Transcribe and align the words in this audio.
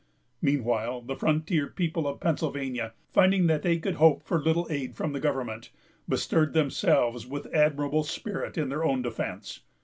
Meanwhile 0.41 1.01
the 1.01 1.15
frontier 1.15 1.67
people 1.67 2.07
of 2.07 2.19
Pennsylvania, 2.19 2.93
finding 3.13 3.45
that 3.45 3.61
they 3.61 3.77
could 3.77 3.97
hope 3.97 4.23
for 4.23 4.41
little 4.41 4.65
aid 4.67 4.95
from 4.95 5.13
government, 5.13 5.69
bestirred 6.09 6.53
themselves 6.53 7.27
with 7.27 7.53
admirable 7.53 8.01
spirit 8.03 8.57
in 8.57 8.69
their 8.69 8.83
own 8.83 9.03
defence. 9.03 9.59